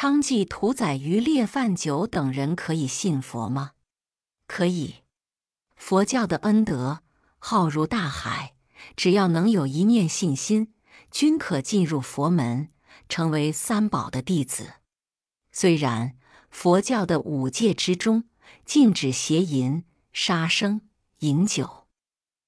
[0.00, 3.72] 娼妓、屠宰、渔猎、贩酒等人可以信佛吗？
[4.46, 5.02] 可以。
[5.74, 7.00] 佛教的恩德
[7.40, 8.54] 浩如大海，
[8.94, 10.72] 只要能有一念信心，
[11.10, 12.68] 均可进入佛门，
[13.08, 14.74] 成为三宝的弟子。
[15.50, 16.16] 虽然
[16.48, 18.28] 佛教的五戒之中
[18.64, 20.82] 禁止邪淫、杀生、
[21.18, 21.88] 饮酒，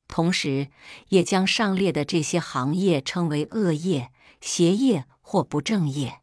[0.06, 0.68] 同时
[1.08, 6.20] 也将上列的这些行业称为恶业、邪业或不正业。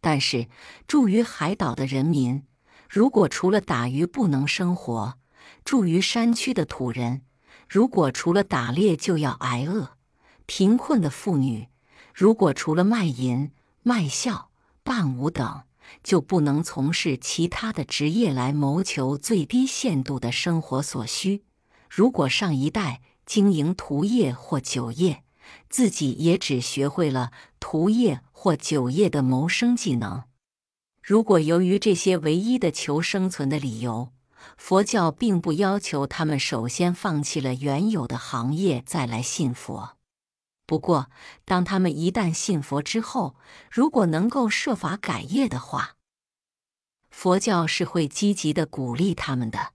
[0.00, 0.48] 但是，
[0.86, 2.44] 住于海岛的人民，
[2.88, 5.14] 如果除了打鱼不能生活；
[5.64, 7.22] 住于山区的土人，
[7.68, 9.96] 如果除了打猎就要挨饿；
[10.46, 11.68] 贫困的妇女，
[12.14, 13.50] 如果除了卖淫、
[13.82, 14.50] 卖笑、
[14.82, 15.62] 伴舞等，
[16.02, 21.42] 就不能从事其他的职业来谋求最低限度的生活所需；
[21.90, 25.24] 如果上一代经营屠业或酒业，
[25.68, 30.24] 自己也只学会了屠业或酒业的谋生技能。
[31.02, 34.12] 如果由于这些唯一的求生存的理由，
[34.56, 39.96] 佛教并不要求他们首先放弃了原有的行业再来信佛。
[40.66, 41.10] 不过，
[41.46, 43.36] 当他们一旦信佛之后，
[43.70, 45.96] 如果能够设法改业的话，
[47.10, 49.72] 佛教是会积极的鼓励他们的，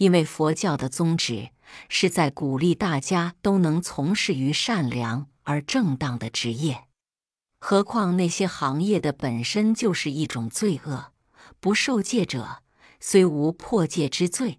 [0.00, 1.50] 因为佛教的宗旨。
[1.88, 6.88] 是在鼓励大家都能从事于善良而正当的职业，
[7.60, 11.12] 何况那些行业的本身就是一种罪恶。
[11.60, 12.64] 不受戒者
[12.98, 14.58] 虽无破戒之罪，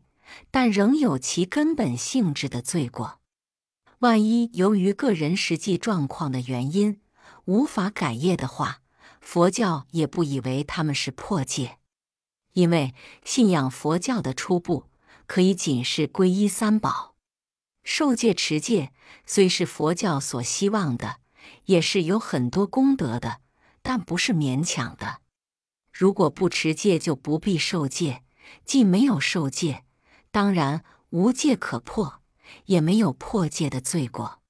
[0.50, 3.20] 但仍有其根本性质的罪过。
[4.00, 7.02] 万一由于个人实际状况的原因
[7.44, 8.80] 无法改业的话，
[9.20, 11.78] 佛教也不以为他们是破戒，
[12.54, 14.86] 因为信仰佛教的初步。
[15.32, 17.16] 可以仅是皈依三宝，
[17.86, 18.92] 受戒持戒，
[19.26, 21.22] 虽是佛教所希望的，
[21.68, 23.40] 也是有很多功德的，
[23.82, 25.22] 但不是勉强的。
[25.94, 28.24] 如果不持戒，就不必受戒；
[28.66, 29.86] 既没有受戒，
[30.32, 32.22] 当然无戒可破，
[32.66, 34.42] 也没有破戒的罪过。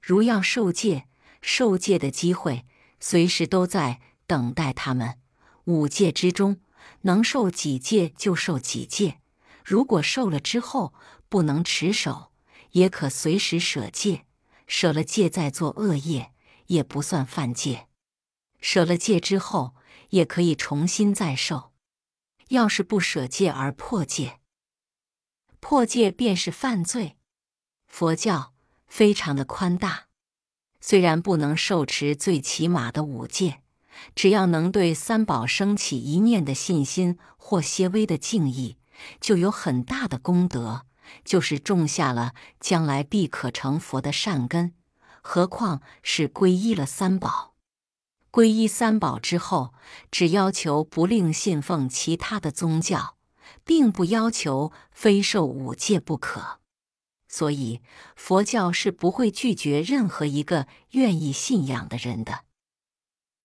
[0.00, 1.08] 如要受戒，
[1.40, 2.64] 受戒的机会
[3.00, 5.18] 随时都在等待他们。
[5.64, 6.60] 五戒之中，
[7.00, 9.18] 能受几戒就受几戒。
[9.64, 10.94] 如果受了之后
[11.28, 12.32] 不能持守，
[12.72, 14.26] 也可随时舍戒。
[14.66, 16.32] 舍了戒再做恶业，
[16.68, 17.88] 也不算犯戒。
[18.60, 19.74] 舍了戒之后，
[20.10, 21.72] 也可以重新再受。
[22.48, 24.40] 要是不舍戒而破戒，
[25.60, 27.16] 破戒便是犯罪。
[27.86, 28.54] 佛教
[28.86, 30.06] 非常的宽大，
[30.80, 33.62] 虽然不能受持最起码的五戒，
[34.14, 38.78] 只要能对三宝升起一念的信心或些微的敬意。
[39.20, 40.86] 就有很大的功德，
[41.24, 44.74] 就是种下了将来必可成佛的善根。
[45.20, 47.54] 何况是皈依了三宝，
[48.30, 49.72] 皈依三宝之后，
[50.10, 53.16] 只要求不另信奉其他的宗教，
[53.64, 56.58] 并不要求非受五戒不可。
[57.28, 57.80] 所以
[58.14, 62.44] 佛教是不会拒绝任何一个愿意信仰的人的。